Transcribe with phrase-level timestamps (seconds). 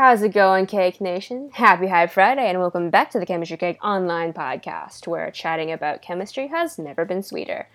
[0.00, 1.50] How's it going, Cayk Nation?
[1.52, 6.00] Happy High Friday, and welcome back to the Chemistry Cayk Online Podcast, where chatting about
[6.00, 7.68] chemistry has never been sweeter.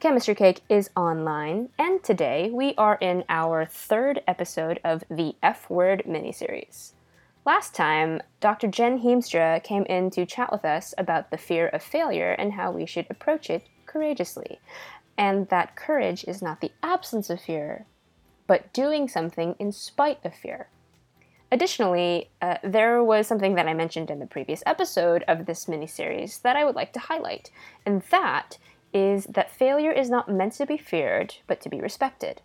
[0.00, 5.68] Chemistry Cayk is online, and today we are in our third episode of the F
[5.68, 6.92] Word miniseries.
[7.44, 8.68] Last time, Dr.
[8.68, 12.72] Jen Heemstra came in to chat with us about the fear of failure and how
[12.72, 14.60] we should approach it courageously,
[15.18, 17.84] and that courage is not the absence of fear,
[18.46, 20.68] but doing something in spite of fear.
[21.54, 26.42] Additionally, uh, there was something that I mentioned in the previous episode of this miniseries
[26.42, 27.48] that I would like to highlight,
[27.86, 28.58] and that
[28.92, 32.42] is that failure is not meant to be feared, but to be respected.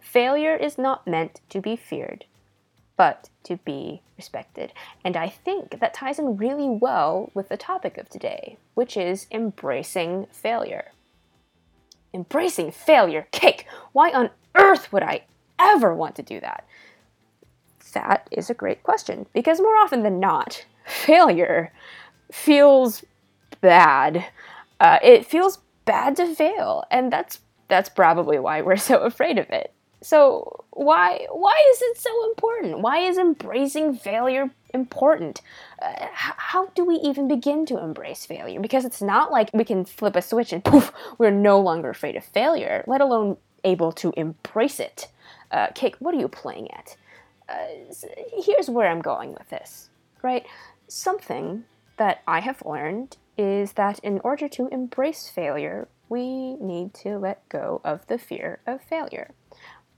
[0.00, 2.24] Failure is not meant to be feared,
[2.96, 4.72] but to be respected.
[5.04, 9.26] And I think that ties in really well with the topic of today, which is
[9.30, 10.92] embracing failure.
[12.14, 13.66] Embracing failure, Cayk!
[13.92, 15.24] Why on earth would I
[15.58, 16.64] ever want to do that?
[17.94, 21.72] That is a great question because more often than not, failure
[22.30, 23.04] feels
[23.60, 24.26] bad.
[24.80, 29.48] Uh, it feels bad to fail, and that's that's probably why we're so afraid of
[29.50, 29.72] it.
[30.02, 32.80] So why why is it so important?
[32.80, 35.40] Why is embracing failure important?
[35.80, 38.60] Uh, how do we even begin to embrace failure?
[38.60, 42.16] Because it's not like we can flip a switch and poof, we're no longer afraid
[42.16, 45.08] of failure, let alone able to embrace it.
[45.50, 46.96] Uh, Cayk, what are you playing at?
[47.48, 47.66] Uh,
[48.44, 49.90] here's where I'm going with this,
[50.22, 50.46] right?
[50.88, 51.64] Something
[51.96, 57.48] that I have learned is that in order to embrace failure, we need to let
[57.48, 59.32] go of the fear of failure.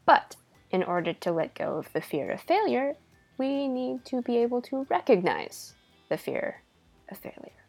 [0.04, 0.36] But
[0.70, 2.94] in order to let go of the fear of failure,
[3.38, 5.74] we need to be able to recognize
[6.08, 6.62] the fear
[7.10, 7.65] of failure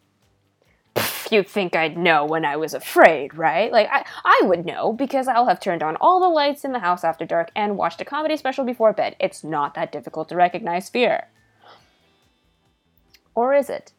[1.32, 3.72] you'd think I'd know when I was afraid, right?
[3.72, 6.80] Like, I, I would know because I'll have turned on all the lights in the
[6.80, 9.16] house after dark and watched a comedy special before bed.
[9.20, 11.28] It's not that difficult to recognize fear.
[13.36, 13.92] Or is it?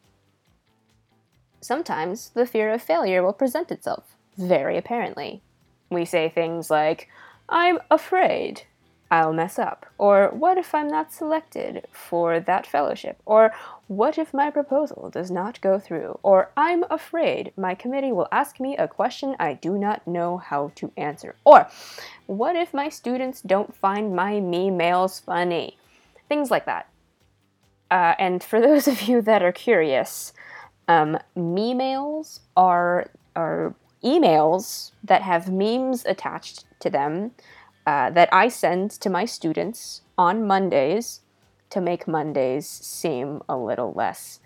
[1.61, 5.41] Sometimes the fear of failure will present itself very apparently.
[5.89, 7.09] We say things like,
[7.47, 8.63] I'm afraid
[9.11, 9.87] I'll mess up?
[9.97, 13.19] Or what if I'm not selected for that fellowship?
[13.25, 13.51] Or
[13.87, 16.19] what if my proposal does not go through?
[16.21, 20.71] Or I'm afraid my committee will ask me a question I do not know how
[20.75, 21.35] to answer?
[21.43, 21.67] Or
[22.27, 25.77] what if my students don't find my me mails funny?
[26.27, 26.87] Things like that.
[27.89, 30.33] Uh, and for those of you that are curious,
[30.87, 37.31] um, me mails are, are emails that have memes attached to them
[37.89, 41.21] uh, that I send to my students on Mondays
[41.71, 44.41] to make Mondays seem a little less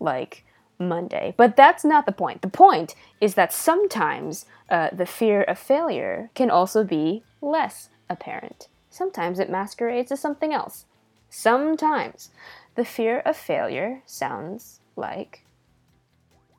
[0.00, 0.44] like
[0.80, 1.32] Monday.
[1.36, 2.42] But that's not the point.
[2.42, 8.66] The point is that sometimes uh, the fear of failure can also be less apparent.
[8.90, 10.84] Sometimes it masquerades as something else.
[11.30, 12.30] Sometimes
[12.74, 15.44] the fear of failure sounds like,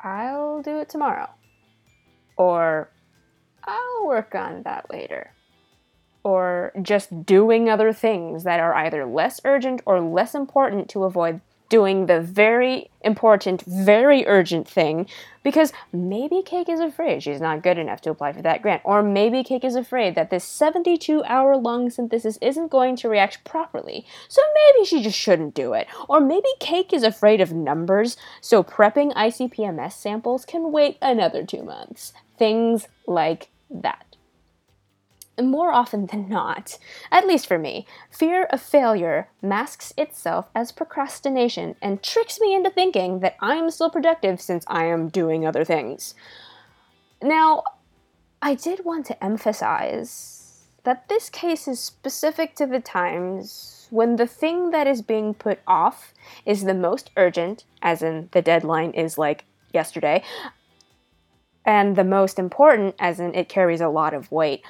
[0.01, 1.31] I'll do it tomorrow.
[2.37, 2.91] Or,
[3.65, 5.33] I'll work on that later
[6.29, 11.41] or just doing other things that are either less urgent or less important to avoid
[11.69, 15.07] doing the very important, very urgent thing
[15.43, 19.01] because maybe Cayk is afraid she's not good enough to apply for that grant, or
[19.01, 24.05] maybe Cayk is afraid that this 72 hour long synthesis isn't going to react properly,
[24.27, 28.63] so maybe she just shouldn't do it, or maybe Cayk is afraid of numbers, so
[28.63, 32.13] prepping ICP-MS samples can wait another two months.
[32.37, 34.08] Things like that
[35.41, 36.77] more often than not,
[37.11, 42.69] at least for me, fear of failure masks itself as procrastination and tricks me into
[42.69, 46.15] thinking that I'm still productive since I am doing other things.
[47.21, 47.63] Now,
[48.41, 54.27] I did want to emphasize that this case is specific to the times when the
[54.27, 56.13] thing that is being put off
[56.45, 60.23] is the most urgent, as in the deadline is like yesterday,
[61.65, 64.63] and the most important, as in it carries a lot of weight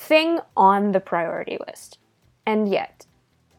[0.00, 1.98] thing on the priority list.
[2.46, 3.06] And yet,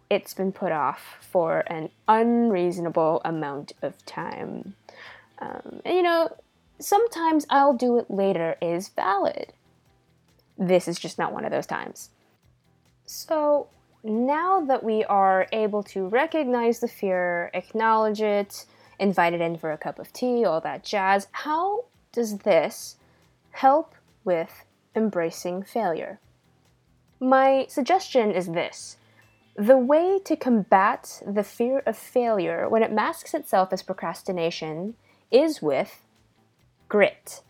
[0.10, 4.76] it's been put off for an unreasonable amount of time.
[5.40, 6.36] Um, and you know,
[6.80, 9.54] sometimes I'll do it later is valid.
[10.58, 12.10] This is just not one of those times.
[13.06, 13.68] So,
[14.04, 18.66] now that we are able to recognize the fear, acknowledge it,
[19.00, 22.98] invite it in for a cup of tea, all that jazz, how does this
[23.52, 23.94] help
[24.24, 24.66] with
[24.96, 26.20] embracing failure?
[27.24, 28.98] My suggestion is this
[29.56, 34.96] the way to combat the fear of failure when it masks itself as procrastination
[35.30, 36.02] is with
[36.90, 37.44] grit.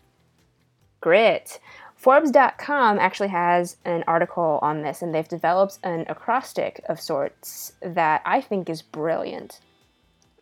[1.00, 1.58] Grit.
[1.96, 8.20] Forbes.com actually has an article on this, and they've developed an acrostic of sorts that
[8.26, 9.60] I think is brilliant.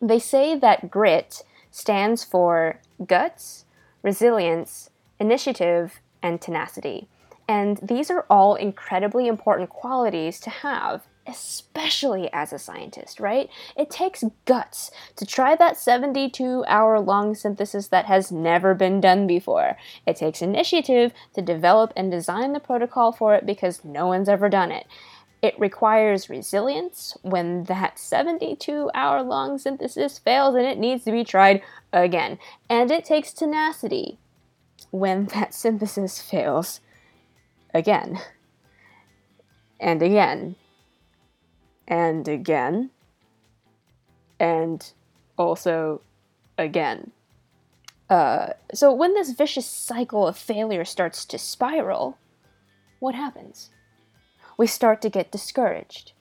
[0.01, 3.65] They say that grit stands for guts,
[4.01, 4.89] resilience,
[5.19, 7.07] initiative, and tenacity.
[7.47, 13.49] And these are all incredibly important qualities to have especially as a scientist, right?
[13.77, 19.27] It takes guts to try that 72 hour long synthesis that has never been done
[19.27, 19.77] before.
[20.05, 24.49] It takes initiative to develop and design the protocol for it because no one's ever
[24.49, 24.87] done it.
[25.41, 31.23] It requires resilience when that 72 hour long synthesis fails and it needs to be
[31.23, 31.61] tried
[31.91, 32.37] again.
[32.69, 34.19] And it takes tenacity
[34.91, 36.79] when that synthesis fails
[37.73, 38.19] again
[39.79, 40.55] and again
[41.91, 42.89] and again,
[44.39, 44.93] and
[45.37, 46.01] also
[46.57, 47.11] again.
[48.09, 52.17] Uh, so when this vicious cycle of failure starts to spiral,
[52.99, 53.71] what happens?
[54.57, 56.13] We start to get discouraged.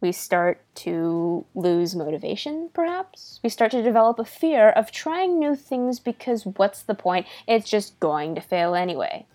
[0.00, 3.40] We start to lose motivation, perhaps.
[3.42, 7.26] We start to develop a fear of trying new things because what's the point?
[7.46, 9.26] It's just going to fail anyway.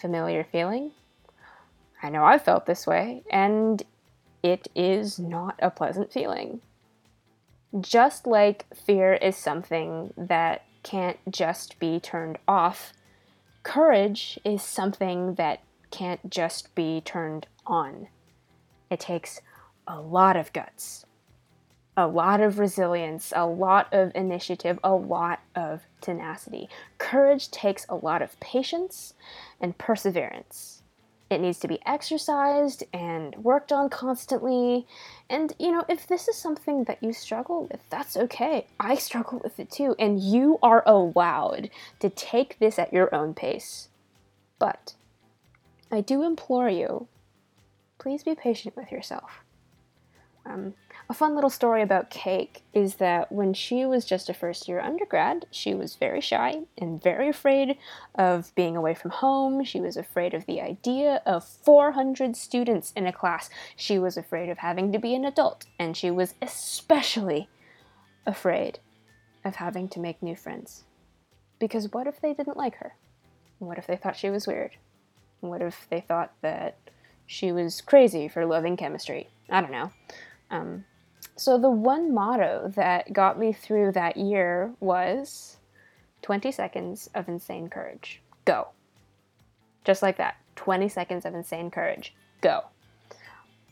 [0.00, 0.92] Familiar feeling?
[2.02, 3.82] I know I've felt this way, and
[4.42, 6.62] it is not a pleasant feeling.
[7.78, 12.94] Just like fear is something that can't just be turned off,
[13.62, 15.60] courage is something that
[15.90, 18.08] can't just be turned on.
[18.90, 19.42] It takes
[19.86, 21.04] a lot of guts,
[21.96, 26.68] a lot of resilience, a lot of initiative, a lot of tenacity.
[27.10, 29.14] Courage takes a lot of patience
[29.60, 30.82] and perseverance.
[31.28, 34.86] It needs to be exercised and worked on constantly.
[35.28, 38.68] And, you know, if this is something that you struggle with, that's okay.
[38.78, 39.96] I struggle with it too.
[39.98, 43.88] And you are allowed to take this at your own pace.
[44.60, 44.94] But
[45.90, 47.08] I do implore you
[47.98, 49.42] please be patient with yourself.
[50.46, 50.74] Um,
[51.10, 54.78] a fun little story about Cayk is that when she was just a first year
[54.78, 57.76] undergrad, she was very shy and very afraid
[58.14, 59.64] of being away from home.
[59.64, 63.50] She was afraid of the idea of 400 students in a class.
[63.74, 67.48] She was afraid of having to be an adult, and she was especially
[68.24, 68.78] afraid
[69.44, 70.84] of having to make new friends.
[71.58, 72.94] Because what if they didn't like her?
[73.58, 74.76] What if they thought she was weird?
[75.40, 76.78] What if they thought that
[77.26, 79.28] she was crazy for loving chemistry?
[79.48, 79.90] I don't know.
[80.52, 80.84] Um,
[81.40, 85.56] so, the one motto that got me through that year was
[86.20, 88.20] 20 seconds of insane courage.
[88.44, 88.68] Go.
[89.82, 92.14] Just like that 20 seconds of insane courage.
[92.42, 92.64] Go.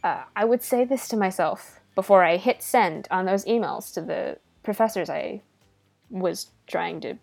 [0.03, 4.01] Uh, I would say this to myself before I hit send on those emails to
[4.01, 5.43] the professors I
[6.09, 7.17] was trying to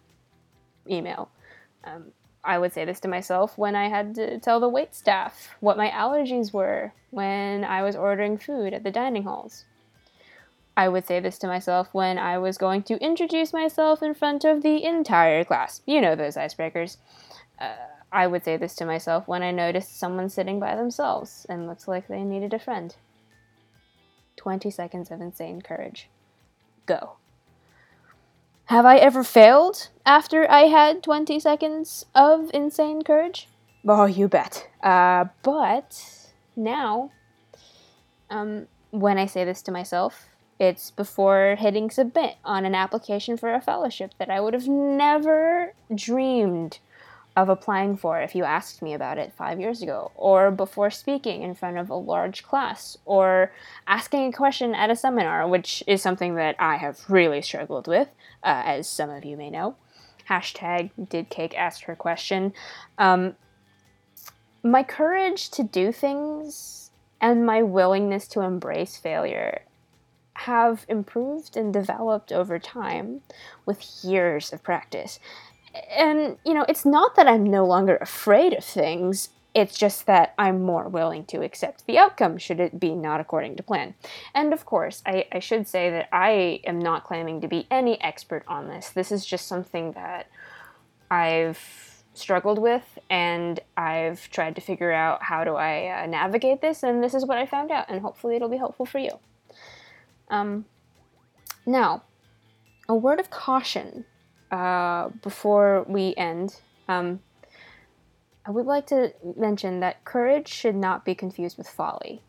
[0.88, 1.31] email.
[1.86, 2.12] Um,
[2.44, 5.75] I would say this to myself when I had to tell the wait staff what
[5.75, 9.65] my allergies were when I was ordering food at the dining halls.
[10.77, 14.44] I would say this to myself when I was going to introduce myself in front
[14.44, 15.81] of the entire class.
[15.86, 16.98] You know those icebreakers.
[17.60, 17.75] Uh,
[18.12, 21.88] I would say this to myself when I noticed someone sitting by themselves and looked
[21.88, 22.95] like they needed a friend.
[24.36, 26.10] 20 seconds of insane courage.
[26.85, 27.18] Go.
[28.66, 33.47] Have I ever failed after I had 20 seconds of insane courage?
[33.88, 34.68] Oh, you bet.
[34.81, 37.11] Uh, but now,
[38.30, 40.26] um, when I say this to myself,
[40.59, 45.74] it's before hitting submit on an application for a fellowship that I would have never
[45.94, 46.80] dreamed
[47.35, 51.42] of applying for if you asked me about it five years ago, or before speaking
[51.42, 53.52] in front of a large class, or
[53.88, 58.07] asking a question at a seminar, which is something that I have really struggled with,
[58.42, 59.76] uh, as some of you may know.
[60.30, 62.54] Hashtag did Cayk ask her question.
[62.97, 63.35] Um,
[64.64, 69.62] my courage to do things and my willingness to embrace failure
[70.45, 73.21] have improved and developed over time
[73.66, 75.19] with years of practice.
[75.90, 80.33] And, you know, it's not that I'm no longer afraid of things, it's just that
[80.37, 83.95] I'm more willing to accept the outcome should it be not according to plan.
[84.33, 87.99] And of course, I, I should say that I am not claiming to be any
[88.02, 88.90] expert on this.
[88.90, 90.28] This is just something that
[91.09, 96.83] I've struggled with and I've tried to figure out how do I uh, navigate this,
[96.83, 99.19] and this is what I found out, and hopefully it'll be helpful for you.
[100.30, 100.66] Um,
[101.66, 102.04] now,
[102.88, 104.06] a word of caution
[104.52, 106.56] uh, before we end.
[106.88, 107.20] Um,
[108.46, 112.22] I would like to mention that courage should not be confused with folly.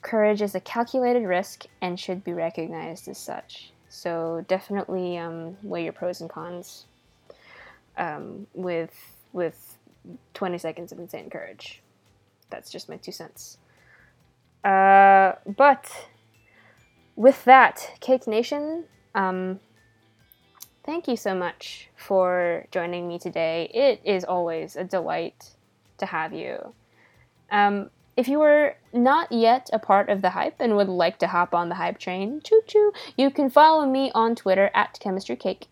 [0.00, 3.72] Courage is a calculated risk and should be recognized as such.
[3.88, 6.86] So definitely um, weigh your pros and cons
[7.96, 8.92] um, with
[9.32, 9.78] with
[10.34, 11.80] 20 seconds of insane courage.
[12.50, 13.58] That's just my two cents.
[14.62, 15.90] Uh, but
[17.16, 19.60] with that, Cayk Nation, um,
[20.84, 23.70] thank you so much for joining me today.
[23.72, 25.50] It is always a delight
[25.98, 26.74] to have you.
[27.50, 31.26] Um, if you are not yet a part of the hype and would like to
[31.26, 35.36] hop on the hype train, choo choo, you can follow me on Twitter at Chemistry
[35.36, 35.66] Cayk.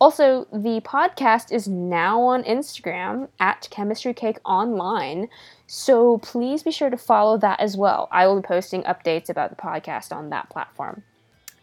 [0.00, 5.28] Also, the podcast is now on Instagram at Chemistry Cayk Online,
[5.66, 8.08] so please be sure to follow that as well.
[8.12, 11.02] I will be posting updates about the podcast on that platform.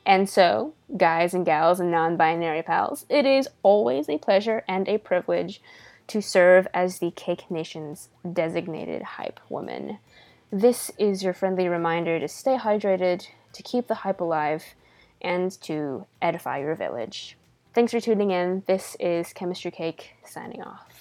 [0.05, 4.87] And so, guys and gals and non binary pals, it is always a pleasure and
[4.89, 5.61] a privilege
[6.07, 9.97] to serve as the Cayk Nation's designated hype woman.
[10.51, 14.75] This is your friendly reminder to stay hydrated, to keep the hype alive,
[15.21, 17.37] and to edify your village.
[17.75, 18.63] Thanks for tuning in.
[18.67, 20.94] This is Chemistry Cayk signing off.